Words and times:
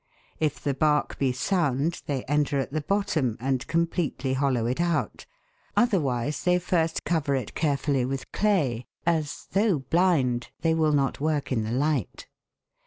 If 0.39 0.59
the 0.59 0.73
bark 0.73 1.19
be 1.19 1.31
sound 1.31 2.01
they 2.07 2.23
enter 2.23 2.57
at 2.57 2.71
the 2.71 2.81
bottom, 2.81 3.37
and 3.39 3.67
completely 3.67 4.33
hollow 4.33 4.65
it 4.65 4.81
out; 4.81 5.27
otherwise 5.77 6.41
they 6.41 6.57
first 6.57 7.03
cover 7.03 7.35
it 7.35 7.53
carefully 7.53 8.03
with 8.05 8.31
clay, 8.31 8.87
as, 9.05 9.45
though 9.51 9.77
blind, 9.77 10.49
they 10.61 10.73
will 10.73 10.93
not 10.93 11.19
work 11.21 11.51
in 11.51 11.61
the 11.63 11.71
light. 11.71 12.25